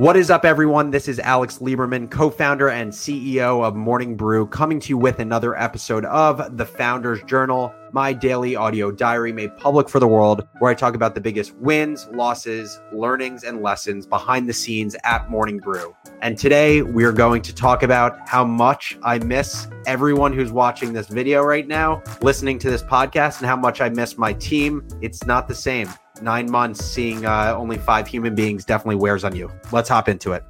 [0.00, 0.90] What is up, everyone?
[0.90, 5.18] This is Alex Lieberman, co founder and CEO of Morning Brew, coming to you with
[5.18, 10.48] another episode of The Founders Journal, my daily audio diary made public for the world,
[10.58, 15.30] where I talk about the biggest wins, losses, learnings, and lessons behind the scenes at
[15.30, 15.94] Morning Brew.
[16.22, 20.94] And today we are going to talk about how much I miss everyone who's watching
[20.94, 24.82] this video right now, listening to this podcast, and how much I miss my team.
[25.02, 25.90] It's not the same
[26.22, 29.50] nine months seeing uh, only five human beings definitely wears on you.
[29.72, 30.42] Let's hop into it.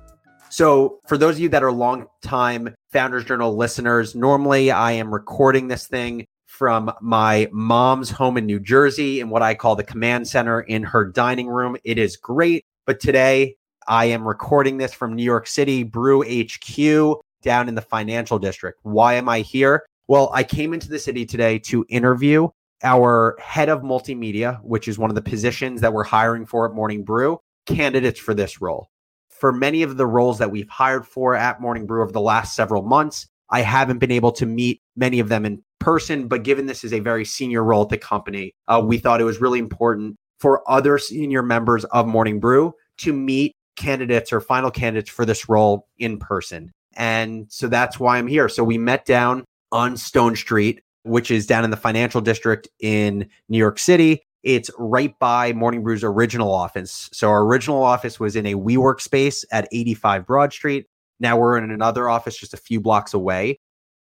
[0.49, 5.13] So, for those of you that are long time Founders Journal listeners, normally I am
[5.13, 9.85] recording this thing from my mom's home in New Jersey in what I call the
[9.85, 11.77] command center in her dining room.
[11.85, 12.65] It is great.
[12.85, 17.81] But today I am recording this from New York City, Brew HQ down in the
[17.81, 18.81] financial district.
[18.83, 19.87] Why am I here?
[20.09, 22.49] Well, I came into the city today to interview
[22.83, 26.75] our head of multimedia, which is one of the positions that we're hiring for at
[26.75, 28.91] Morning Brew, candidates for this role.
[29.29, 32.55] For many of the roles that we've hired for at Morning Brew over the last
[32.55, 36.67] several months, I haven't been able to meet many of them in person, but given
[36.67, 39.59] this is a very senior role at the company, uh, we thought it was really
[39.59, 45.25] important for other senior members of Morning Brew to meet candidates or final candidates for
[45.25, 46.71] this role in person.
[46.97, 48.49] And so that's why I'm here.
[48.49, 53.29] So we met down on Stone Street which is down in the financial district in
[53.49, 54.23] New York City.
[54.43, 57.11] It's right by Morning Brew's original office.
[57.13, 60.87] So our original office was in a WeWork space at 85 Broad Street.
[61.19, 63.59] Now we're in another office just a few blocks away.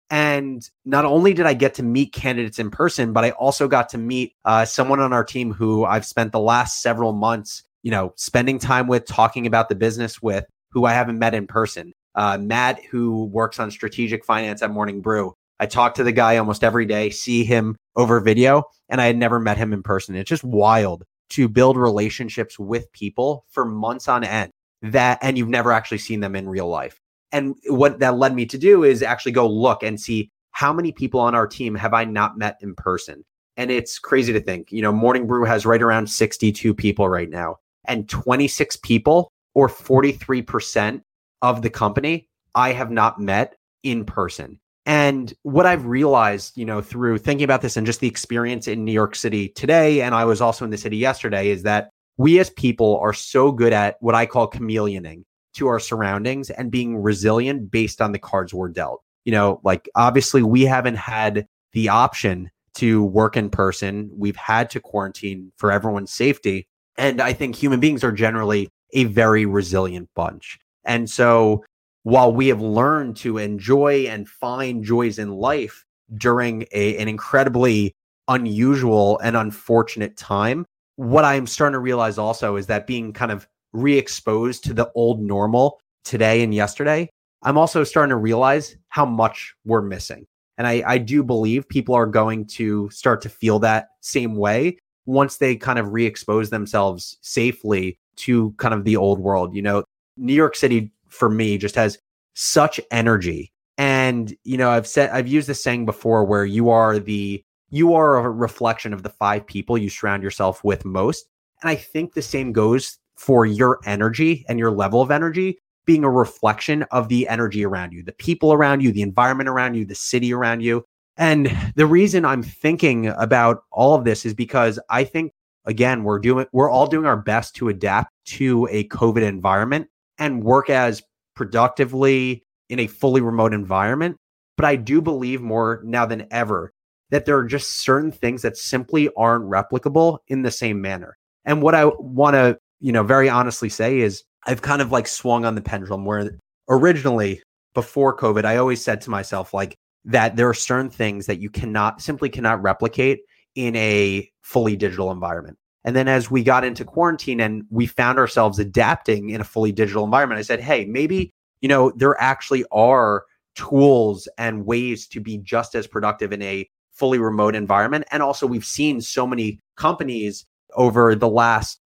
[0.09, 3.89] And not only did I get to meet candidates in person, but I also got
[3.89, 7.91] to meet uh, someone on our team who I've spent the last several months, you
[7.91, 11.93] know, spending time with, talking about the business with, who I haven't met in person.
[12.15, 16.37] Uh, Matt, who works on strategic finance at Morning Brew, I talk to the guy
[16.37, 20.15] almost every day, see him over video, and I had never met him in person.
[20.15, 24.51] It's just wild to build relationships with people for months on end
[24.81, 26.99] that and you've never actually seen them in real life.
[27.31, 30.91] And what that led me to do is actually go look and see how many
[30.91, 33.23] people on our team have I not met in person.
[33.57, 37.29] And it's crazy to think, you know, Morning Brew has right around 62 people right
[37.29, 41.01] now, and 26 people or 43%
[41.41, 44.59] of the company I have not met in person.
[44.89, 48.83] And what I've realized, you know, through thinking about this and just the experience in
[48.83, 52.39] New York City today, and I was also in the city yesterday, is that we
[52.39, 56.97] as people are so good at what I call chameleoning to our surroundings and being
[56.97, 59.03] resilient based on the cards we're dealt.
[59.25, 64.09] You know, like obviously we haven't had the option to work in person.
[64.11, 66.67] We've had to quarantine for everyone's safety.
[66.97, 70.57] And I think human beings are generally a very resilient bunch.
[70.83, 71.63] And so
[72.09, 77.93] while we have learned to enjoy and find joys in life during a, an incredibly
[78.27, 80.65] unusual and unfortunate time,
[80.95, 84.91] what I'm starting to realize also is that being kind of re exposed to the
[84.95, 87.07] old normal today and yesterday,
[87.43, 90.25] I'm also starting to realize how much we're missing.
[90.57, 94.79] And I, I do believe people are going to start to feel that same way
[95.05, 99.53] once they kind of re expose themselves safely to kind of the old world.
[99.53, 99.83] You know,
[100.17, 101.97] New York City for me just has
[102.33, 103.51] such energy.
[103.77, 107.93] And, you know, I've said, I've used this saying before where you are the, you
[107.93, 111.27] are a reflection of the five people you surround yourself with most.
[111.61, 116.03] And I think the same goes for your energy and your level of energy being
[116.03, 119.85] a reflection of the energy around you, the people around you, the environment around you,
[119.85, 120.85] the city around you.
[121.17, 125.33] And the reason I'm thinking about all of this is because I think
[125.65, 129.87] again, we're doing we're all doing our best to adapt to a COVID environment
[130.19, 131.01] and work as
[131.35, 134.17] productively in a fully remote environment.
[134.57, 136.71] But I do believe more now than ever
[137.09, 141.17] that there are just certain things that simply aren't replicable in the same manner.
[141.45, 145.07] And what I want to, you know, very honestly say is I've kind of like
[145.07, 146.37] swung on the pendulum where
[146.69, 147.41] originally
[147.73, 149.75] before COVID, I always said to myself, like,
[150.05, 153.19] that there are certain things that you cannot simply cannot replicate
[153.55, 155.57] in a fully digital environment.
[155.85, 159.71] And then as we got into quarantine and we found ourselves adapting in a fully
[159.71, 161.31] digital environment, I said, hey, maybe,
[161.61, 163.23] you know, there actually are
[163.55, 168.05] tools and ways to be just as productive in a fully remote environment.
[168.11, 170.45] And also, we've seen so many companies
[170.75, 171.79] over the last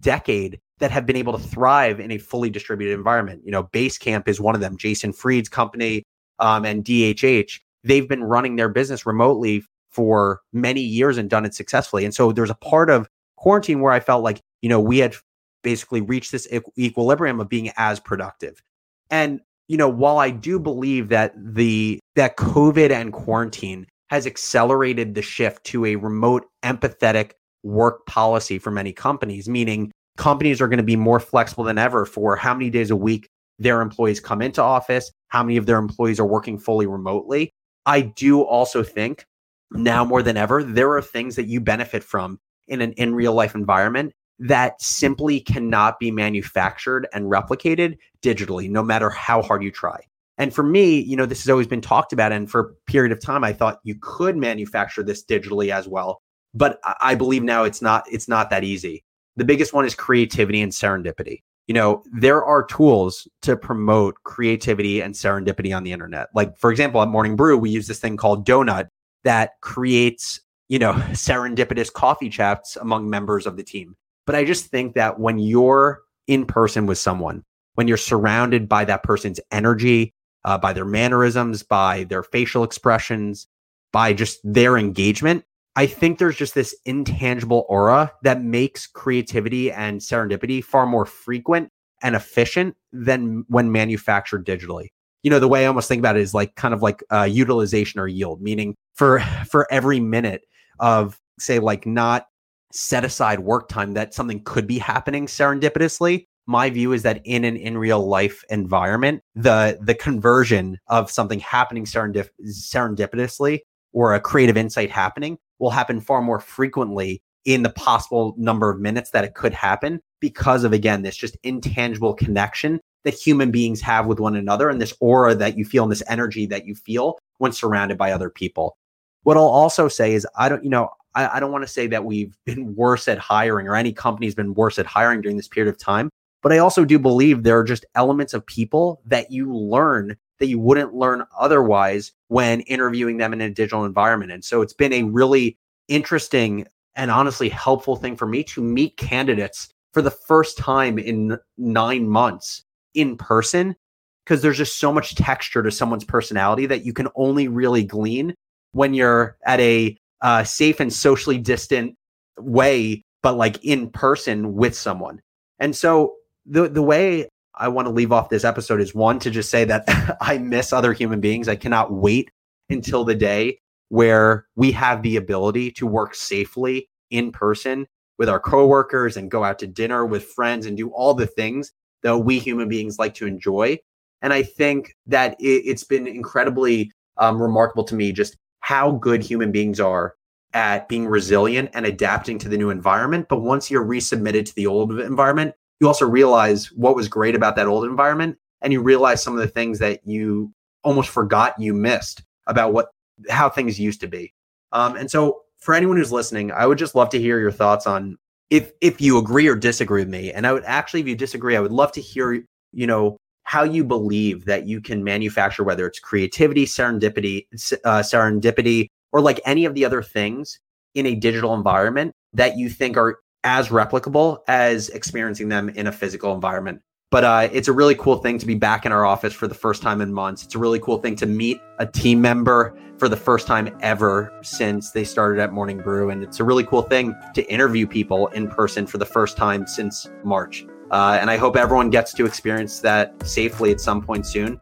[0.00, 3.42] decade that have been able to thrive in a fully distributed environment.
[3.44, 6.04] You know, Basecamp is one of them, Jason Fried's company
[6.38, 7.60] um, and DHH.
[7.84, 12.04] They've been running their business remotely for many years and done it successfully.
[12.04, 13.08] And so there's a part of
[13.42, 15.16] quarantine where I felt like, you know, we had
[15.62, 16.48] basically reached this
[16.78, 18.62] equilibrium of being as productive.
[19.10, 25.14] And, you know, while I do believe that the that COVID and quarantine has accelerated
[25.14, 30.78] the shift to a remote empathetic work policy for many companies, meaning companies are going
[30.78, 33.26] to be more flexible than ever for how many days a week
[33.58, 37.50] their employees come into office, how many of their employees are working fully remotely.
[37.86, 39.24] I do also think
[39.72, 42.38] now more than ever, there are things that you benefit from
[42.68, 48.82] in an in real life environment that simply cannot be manufactured and replicated digitally, no
[48.82, 50.00] matter how hard you try.
[50.38, 52.32] And for me, you know, this has always been talked about.
[52.32, 56.20] And for a period of time, I thought you could manufacture this digitally as well.
[56.54, 59.04] But I believe now it's not, it's not that easy.
[59.36, 61.42] The biggest one is creativity and serendipity.
[61.68, 66.28] You know, there are tools to promote creativity and serendipity on the internet.
[66.34, 68.88] Like, for example, at Morning Brew, we use this thing called Donut
[69.24, 70.40] that creates,
[70.72, 73.94] you know, serendipitous coffee chats among members of the team.
[74.24, 78.86] But I just think that when you're in person with someone, when you're surrounded by
[78.86, 80.14] that person's energy,
[80.46, 83.46] uh, by their mannerisms, by their facial expressions,
[83.92, 85.44] by just their engagement,
[85.76, 91.68] I think there's just this intangible aura that makes creativity and serendipity far more frequent
[92.02, 94.88] and efficient than when manufactured digitally.
[95.22, 97.22] You know, the way I almost think about it is like kind of like uh,
[97.22, 100.42] utilization or yield, meaning for for every minute
[100.80, 102.26] of say like not
[102.72, 106.26] set aside work time that something could be happening serendipitously.
[106.46, 111.40] My view is that in an in real life environment, the the conversion of something
[111.40, 113.60] happening serendip- serendipitously
[113.92, 118.80] or a creative insight happening will happen far more frequently in the possible number of
[118.80, 123.80] minutes that it could happen because of again this just intangible connection that human beings
[123.80, 126.74] have with one another and this aura that you feel and this energy that you
[126.74, 128.76] feel when surrounded by other people.
[129.22, 131.86] What I'll also say is I don't, you know, I, I don't want to say
[131.88, 135.48] that we've been worse at hiring or any company's been worse at hiring during this
[135.48, 136.10] period of time.
[136.42, 140.48] But I also do believe there are just elements of people that you learn that
[140.48, 144.32] you wouldn't learn otherwise when interviewing them in a digital environment.
[144.32, 145.56] And so it's been a really
[145.86, 146.66] interesting
[146.96, 152.08] and honestly helpful thing for me to meet candidates for the first time in nine
[152.08, 153.76] months in person
[154.24, 158.34] because there's just so much texture to someone's personality that you can only really glean
[158.72, 161.96] when you're at a uh, safe and socially distant
[162.38, 165.20] way, but like in person with someone.
[165.58, 166.14] And so
[166.46, 169.64] the the way I want to leave off this episode is one to just say
[169.64, 169.84] that
[170.20, 171.48] I miss other human beings.
[171.48, 172.30] I cannot wait
[172.70, 173.58] until the day
[173.88, 177.86] where we have the ability to work safely in person
[178.18, 181.72] with our coworkers and go out to dinner with friends and do all the things
[182.02, 183.78] that we human beings like to enjoy.
[184.20, 189.22] And I think that it, has been incredibly um, remarkable to me just how good
[189.22, 190.14] human beings are
[190.54, 193.26] at being resilient and adapting to the new environment.
[193.28, 197.56] But once you're resubmitted to the old environment, you also realize what was great about
[197.56, 198.38] that old environment.
[198.60, 200.52] And you realize some of the things that you
[200.84, 202.90] almost forgot you missed about what
[203.28, 204.32] how things used to be.
[204.72, 207.86] Um, and so for anyone who's listening, I would just love to hear your thoughts
[207.86, 208.18] on
[208.52, 210.30] if if you agree or disagree with me.
[210.30, 213.62] And I would actually, if you disagree, I would love to hear, you know, how
[213.62, 217.46] you believe that you can manufacture whether it's creativity, serendipity,
[217.84, 220.58] uh, serendipity, or like any of the other things
[220.94, 225.92] in a digital environment that you think are as replicable as experiencing them in a
[225.92, 226.82] physical environment.
[227.12, 229.54] But uh, it's a really cool thing to be back in our office for the
[229.54, 230.44] first time in months.
[230.44, 234.32] It's a really cool thing to meet a team member for the first time ever
[234.42, 236.08] since they started at Morning Brew.
[236.08, 239.66] And it's a really cool thing to interview people in person for the first time
[239.66, 240.64] since March.
[240.90, 244.58] Uh, and I hope everyone gets to experience that safely at some point soon.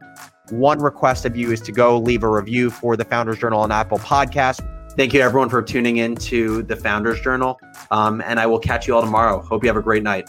[0.51, 3.71] One request of you is to go leave a review for the Founders Journal on
[3.71, 4.67] Apple Podcast.
[4.97, 7.61] Thank you, everyone, for tuning in to the Founders Journal.
[7.93, 9.41] Um, and I will catch you all tomorrow.
[9.41, 10.29] Hope you have a great night.